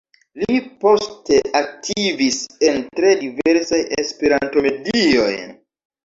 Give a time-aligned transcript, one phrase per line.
[0.41, 2.37] Li poste aktivis
[2.69, 5.29] en tre diversaj Esperanto-medioj.